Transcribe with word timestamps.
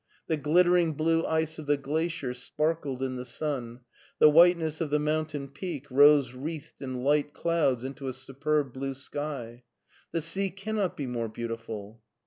The 0.25 0.35
glittering 0.35 0.93
blue 0.93 1.23
ice 1.27 1.59
of 1.59 1.67
the 1.67 1.77
glacier 1.77 2.33
sparkled 2.33 3.03
in 3.03 3.17
the 3.17 3.23
sun; 3.23 3.81
the 4.17 4.31
whiteness 4.31 4.81
of 4.81 4.89
the 4.89 4.97
mountain 4.97 5.47
peak 5.47 5.85
rose 5.91 6.33
wreathed 6.33 6.81
in 6.81 7.03
light 7.03 7.35
clouds 7.35 7.83
into 7.83 8.07
a 8.07 8.13
superb 8.13 8.73
blue 8.73 8.95
sky. 8.95 9.61
"The 10.11 10.23
sea 10.23 10.49
cannot 10.49 10.97
be 10.97 11.05
more 11.05 11.29
beautiful." 11.29 12.01